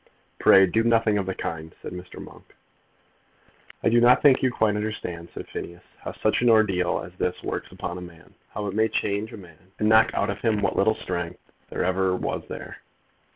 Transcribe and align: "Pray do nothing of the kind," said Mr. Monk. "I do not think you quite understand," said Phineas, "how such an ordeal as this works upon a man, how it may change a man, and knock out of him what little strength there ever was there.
"Pray 0.39 0.65
do 0.65 0.83
nothing 0.83 1.19
of 1.19 1.27
the 1.27 1.35
kind," 1.35 1.75
said 1.83 1.91
Mr. 1.93 2.19
Monk. 2.19 2.55
"I 3.83 3.89
do 3.89 4.01
not 4.01 4.23
think 4.23 4.41
you 4.41 4.49
quite 4.51 4.75
understand," 4.75 5.29
said 5.31 5.47
Phineas, 5.47 5.83
"how 5.99 6.11
such 6.11 6.41
an 6.41 6.49
ordeal 6.49 7.01
as 7.01 7.11
this 7.19 7.43
works 7.43 7.71
upon 7.71 7.99
a 7.99 8.01
man, 8.01 8.33
how 8.49 8.65
it 8.65 8.73
may 8.73 8.87
change 8.87 9.31
a 9.31 9.37
man, 9.37 9.71
and 9.77 9.87
knock 9.89 10.11
out 10.15 10.31
of 10.31 10.39
him 10.41 10.59
what 10.59 10.75
little 10.75 10.95
strength 10.95 11.39
there 11.69 11.83
ever 11.83 12.15
was 12.15 12.41
there. 12.49 12.79